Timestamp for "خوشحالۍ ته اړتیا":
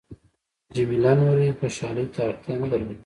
1.59-2.53